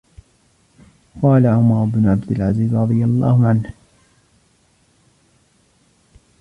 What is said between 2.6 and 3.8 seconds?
رَضِيَ اللَّهُ عَنْهُ